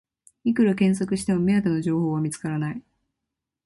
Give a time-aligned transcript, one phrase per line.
[0.45, 2.81] いくら検索しても目当ての情報は見つからない